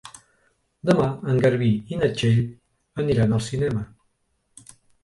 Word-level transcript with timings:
Demà 0.89 1.09
en 1.33 1.43
Garbí 1.45 1.69
i 1.93 2.01
na 2.01 2.11
Txell 2.17 2.43
aniran 3.05 3.39
al 3.39 3.47
cinema. 3.51 3.89